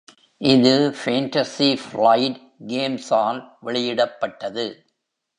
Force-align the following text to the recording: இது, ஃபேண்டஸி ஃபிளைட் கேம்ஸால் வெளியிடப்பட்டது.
இது, 0.41 0.95
ஃபேண்டஸி 1.01 1.67
ஃபிளைட் 1.83 2.39
கேம்ஸால் 2.67 3.41
வெளியிடப்பட்டது. 3.61 4.65